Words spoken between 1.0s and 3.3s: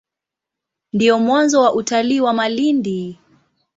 mwanzo wa utalii wa Malindi.